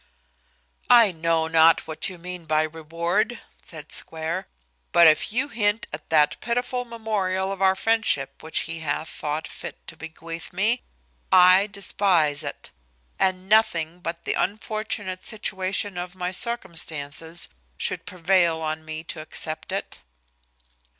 [0.89, 4.47] "I know not what you mean by reward," said Square;
[4.91, 9.47] "but if you hint at that pitiful memorial of our friendship, which he hath thought
[9.47, 10.81] fit to bequeath me,
[11.31, 12.71] I despise it;
[13.19, 17.47] and nothing but the unfortunate situation of my circumstances
[17.77, 19.99] should prevail on me to accept it."